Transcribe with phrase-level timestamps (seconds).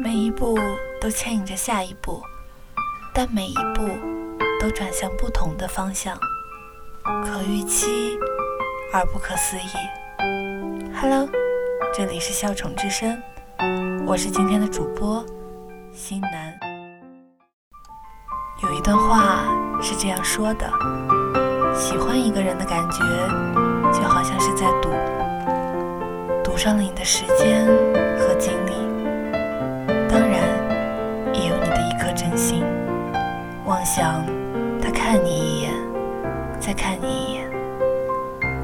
[0.00, 0.56] 每一步
[1.00, 2.22] 都牵引着下一步，
[3.12, 3.82] 但每一步
[4.60, 6.16] 都转向不同的方向，
[7.24, 8.16] 可预期
[8.92, 10.92] 而不可思议。
[10.94, 11.28] Hello，
[11.92, 13.20] 这里是笑宠之声，
[14.06, 15.26] 我是今天的主播
[15.92, 16.56] 新南。
[18.62, 19.42] 有一段话
[19.82, 20.70] 是这样说的：
[21.74, 22.98] 喜欢一个人的感觉，
[23.92, 24.90] 就好像是在赌，
[26.44, 27.66] 赌上了你的时间
[28.16, 28.72] 和精力，
[33.78, 34.24] 妄想
[34.82, 35.72] 他看你一眼，
[36.58, 37.48] 再看你一眼，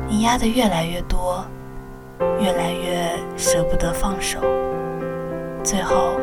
[0.09, 1.47] 你压得越来越多，
[2.41, 4.41] 越来越舍不得放手，
[5.63, 6.19] 最后，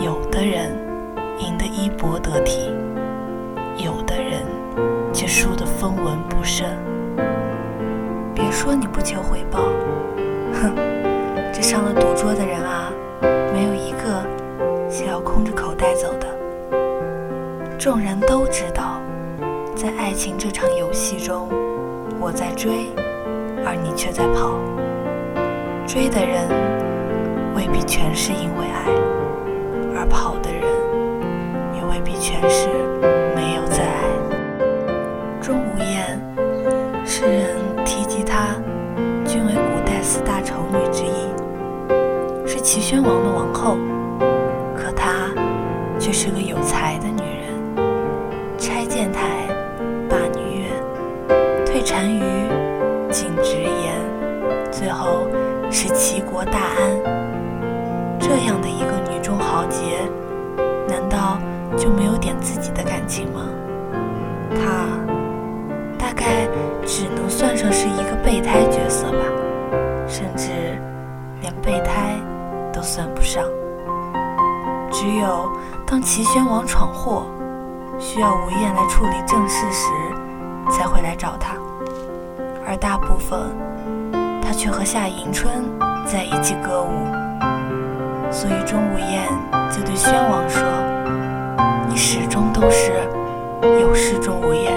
[0.00, 0.76] 有的人。
[1.38, 2.70] 赢得衣钵得体，
[3.76, 4.42] 有的人
[5.12, 6.68] 却输得分文不剩。
[8.34, 9.58] 别说你不求回报，
[10.52, 10.74] 哼，
[11.52, 12.92] 这上了赌桌的人啊，
[13.52, 13.71] 没有
[17.82, 19.00] 众人都知道，
[19.74, 21.48] 在爱情这场游戏中，
[22.20, 22.86] 我在追，
[23.66, 24.54] 而你却在跑。
[25.84, 26.46] 追的人
[27.56, 28.86] 未必全是因为爱，
[29.96, 30.62] 而跑的人
[31.74, 31.82] 也。
[31.90, 32.68] 未必全是
[33.34, 34.06] 没有在爱。
[35.40, 36.20] 钟无艳，
[37.04, 38.54] 世人提及她，
[39.26, 43.76] 均为古代四大丑女之一，是齐宣王的王后。
[44.72, 45.34] 可她
[45.98, 47.01] 却是个有才的
[61.96, 63.48] 没有点自己的感情吗？
[64.54, 64.86] 他
[65.98, 66.46] 大概
[66.84, 69.18] 只能算上是一个备胎角色吧，
[70.06, 70.50] 甚至
[71.40, 72.16] 连备胎
[72.72, 73.42] 都算不上。
[74.90, 75.50] 只有
[75.86, 77.24] 当齐宣王闯祸，
[77.98, 79.88] 需要吴燕来处理政事时，
[80.70, 81.54] 才会来找他，
[82.66, 83.40] 而大部分
[84.42, 85.64] 他却和夏迎春
[86.04, 86.90] 在一起歌舞。
[88.30, 89.28] 所以钟无艳
[89.70, 90.62] 就对宣王说。
[91.92, 92.90] 你始终都是
[93.78, 94.72] 有事钟无艳，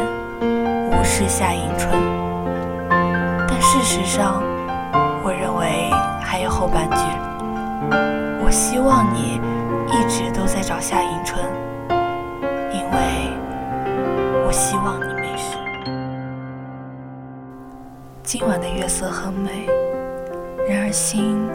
[0.91, 1.89] 无事夏迎春。
[2.89, 4.43] 但事实上，
[5.23, 5.89] 我认为
[6.21, 6.97] 还有后半句。
[8.43, 9.39] 我希望你
[9.87, 11.41] 一直都在找夏迎春，
[12.73, 13.31] 因为
[14.45, 15.57] 我希望你没事。
[18.23, 19.69] 今晚的月色很美，
[20.67, 21.47] 然而心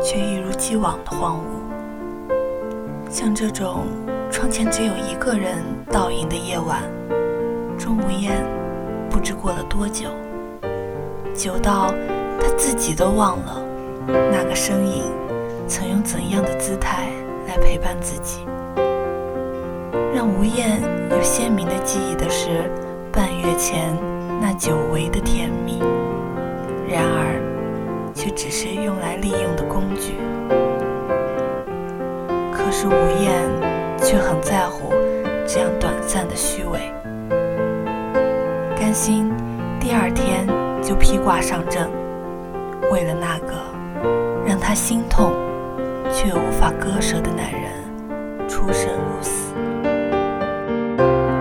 [0.00, 2.30] 却一如既往的荒芜。
[3.10, 3.88] 像这种。
[4.34, 5.62] 窗前只有一个人
[5.92, 6.82] 倒影的夜晚，
[7.78, 8.44] 钟无艳
[9.08, 10.08] 不知过了多久，
[11.32, 11.94] 久到
[12.40, 13.62] 他自己都忘了
[14.04, 15.04] 那个身影
[15.68, 17.10] 曾用怎样的姿态
[17.46, 18.44] 来陪伴自己。
[20.12, 22.68] 让无艳有鲜明的记忆的是
[23.12, 23.96] 半月前
[24.40, 25.78] 那久违的甜蜜，
[26.88, 30.16] 然而却只是用来利用的工具。
[32.52, 33.53] 可是无艳。
[38.94, 39.28] 心
[39.80, 40.46] 第二天
[40.80, 41.90] 就披挂上阵，
[42.92, 43.52] 为了那个
[44.46, 45.32] 让他心痛
[46.12, 49.52] 却无法割舍的男人出生入死。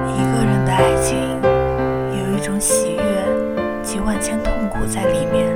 [0.08, 1.16] 一个人的爱情
[2.18, 5.48] 有一种喜悦及万千痛苦在里面，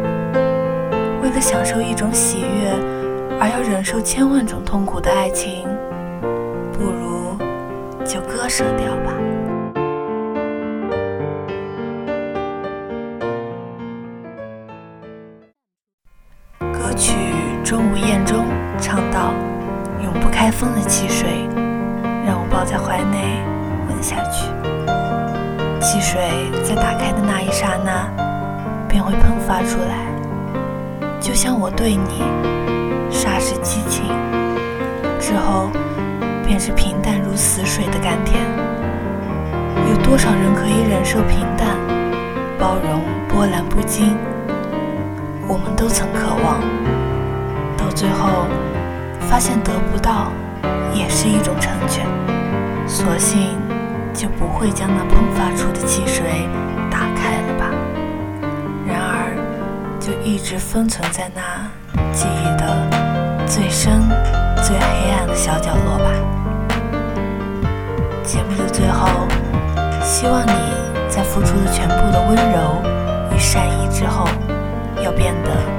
[1.22, 2.72] 为了享受一种喜悦
[3.40, 5.68] 而要忍受千万种痛苦的爱情。
[6.72, 7.35] 不如
[8.06, 9.12] 就割舍掉吧。
[16.97, 17.13] 曲
[17.63, 18.46] 《钟无艳》中
[18.80, 19.31] 唱道
[20.03, 21.47] ：“永不开封的汽水，
[22.25, 23.40] 让我抱在怀内
[23.88, 24.47] 吻下去。
[25.80, 26.19] 汽水
[26.63, 28.09] 在打开的那一刹那，
[28.88, 30.08] 便会喷发出来，
[31.22, 32.24] 就像我对你，
[33.12, 34.06] 霎时激情，
[35.20, 35.70] 之后。”
[36.47, 38.41] 便是平淡如死水的甘甜。
[39.90, 41.76] 有多少人可以忍受平淡，
[42.58, 44.16] 包容波澜不惊？
[45.47, 46.59] 我们都曾渴望，
[47.78, 48.46] 到最后
[49.22, 50.32] 发现得不到，
[50.94, 52.05] 也是一种成全，
[52.85, 53.55] 索性
[54.14, 56.47] 就不会将那喷发出的汽水
[56.91, 57.72] 打开了吧。
[58.85, 59.32] 然而，
[59.99, 61.41] 就一直封存在那
[62.11, 64.02] 记忆的最深、
[64.61, 66.11] 最黑暗的小角落吧。
[68.22, 69.08] 节目的最后，
[70.03, 70.52] 希望你
[71.08, 72.84] 在付出了全部的温柔
[73.34, 74.28] 与善意之后，
[75.08, 75.77] 要变得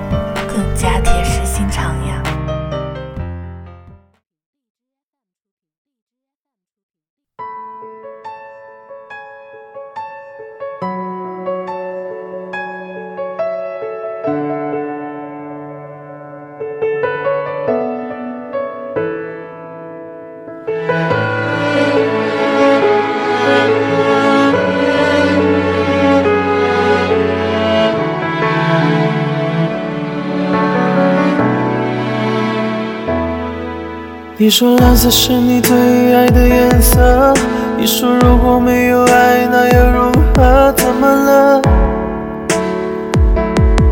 [34.40, 37.34] 你说蓝色是你最爱的颜色，
[37.76, 40.72] 你说如果没有爱，那又如何？
[40.76, 41.60] 怎么了？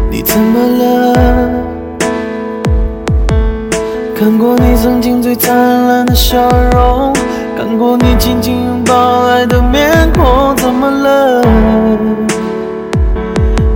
[0.09, 1.51] 你怎么了？
[4.17, 7.13] 看过你曾经最灿烂的笑容，
[7.57, 11.43] 看过你紧紧拥抱爱的面孔，怎么了？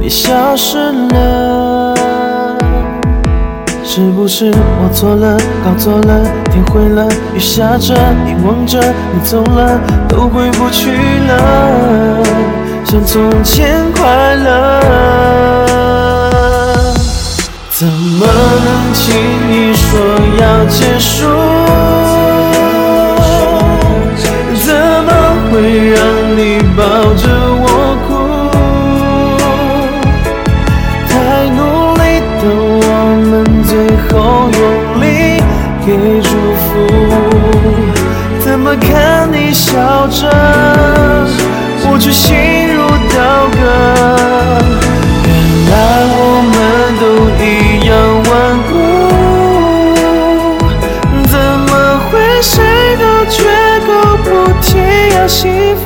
[0.01, 1.60] 你消失了。
[3.93, 6.23] 是不是我错了，搞错了，
[6.53, 7.93] 天灰了，雨下着，
[8.25, 8.79] 你望着，
[9.13, 10.93] 你走了，都回不去
[11.27, 12.23] 了，
[12.85, 14.81] 像从前快乐。
[17.69, 18.27] 怎么
[18.65, 19.13] 能轻
[19.51, 19.99] 易说
[20.39, 21.27] 要结束？
[24.55, 24.73] 怎
[25.03, 25.11] 么
[25.51, 25.99] 会让
[26.37, 26.83] 你抱
[27.15, 27.27] 着
[38.71, 40.31] 么看你笑着，
[41.91, 43.59] 我却心如刀割。
[45.67, 45.75] 原来
[46.15, 46.55] 我们
[47.01, 47.03] 都
[47.43, 47.45] 一
[47.89, 47.91] 样
[48.29, 48.31] 顽
[48.71, 48.73] 固，
[51.27, 51.35] 怎
[51.67, 51.71] 么
[52.07, 52.55] 会谁
[52.97, 53.43] 都绝
[53.89, 53.89] 口
[54.23, 54.29] 不
[54.63, 54.69] 提
[55.17, 55.85] 要幸福？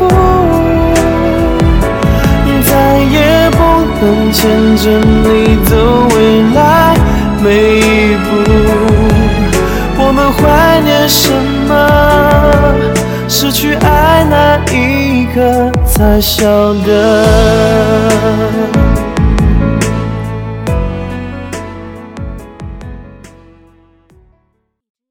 [2.66, 3.58] 再也不
[4.02, 4.36] 能牵
[4.76, 5.72] 着你走
[13.44, 18.73] 失去爱那一刻才晓得。